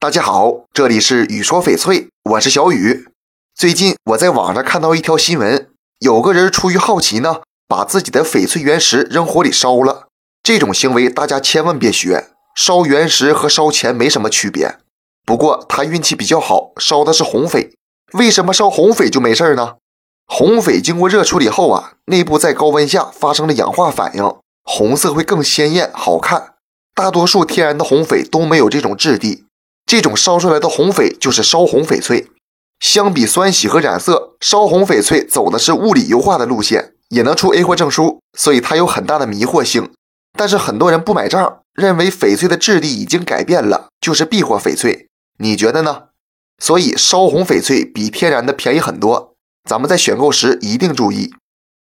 [0.00, 3.08] 大家好，这里是雨说翡翠，我是小雨。
[3.52, 10.06] 最近我在网上看到一条新闻，有个人出于好奇呢，把自己的翡翠原石扔火里烧了。
[10.40, 14.78] 这种行为大家千万别学，烧原石和烧钱没什么区别。
[15.26, 17.72] 不过他运气比较好，烧的是红翡。
[18.12, 19.78] 为什么烧红翡就没事呢？
[20.28, 26.54] 红翡经过热处理后啊，内部在高温下发生了氧化反应，红色会更鲜艳好看。
[26.94, 29.46] 大多数天然的红翡都没有这种质地，
[29.88, 32.28] 这种烧出来的红翡就是烧红翡翠。
[32.78, 39.90] 相比酸洗和染色，烧红翡翠走的是物理油画的路线，也能出 A 货证书，所以它有很大的迷惑性。
[40.36, 45.08] 但是很多人不买账，认为翡翠的质地已经改变了，就是 B 货翡翠。
[45.38, 46.02] 你觉得呢？
[46.62, 49.32] 所以烧红翡翠比天然的便宜很多，
[49.66, 51.32] 咱们在选购时一定注意。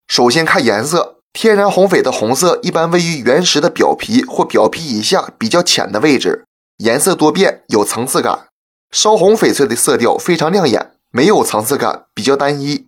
[0.07, 6.45] 首先看颜色，天然红翡的红色一般位于原石的表皮或表皮以下比较浅的位置，
[6.79, 8.47] 颜色多变，有层次感。
[8.89, 12.87] 烧红翡翠的色调非常亮眼，没有层次感，比较单一。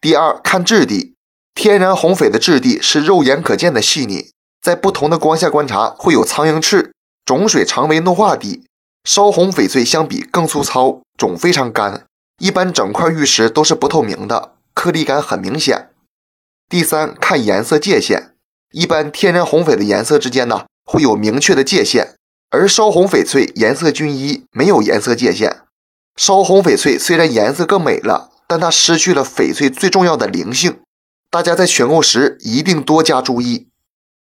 [0.00, 1.14] 第二看质地，
[1.54, 4.30] 天然红翡的质地是肉眼可见的细腻，
[4.62, 6.94] 在不同的光下观察会有苍蝇翅，
[7.26, 8.64] 种水常为糯化底。
[9.04, 12.06] 烧红翡翠相比更粗糙，种非常干，
[12.38, 15.90] 一般整块玉石都是不透明的，颗粒感很明显。
[16.70, 18.32] 第三，看颜色界限，
[18.72, 22.16] 一般天然红翡的颜色之间呢会有明确的界限，
[22.58, 25.58] 而烧红翡翠颜色均一，没有颜色界限。
[26.16, 30.80] 烧红翡翠虽然颜色更美了，但它失去了翡翠最重要的灵性，
[31.30, 33.68] 大家在选购时一定多加注意。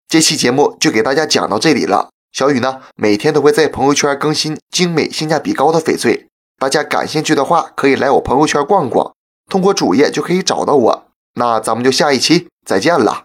[0.09, 2.09] 这期节目就给大家讲到这里了。
[2.33, 6.27] 小雨呢，每天都会在朋友圈更新精美、性价比高的翡翠，
[6.59, 9.13] 大家感兴趣的话，可以来我朋友圈逛逛，
[9.49, 11.07] 通过主页就可以找到我。
[11.35, 13.24] 那咱们就下一期再见了。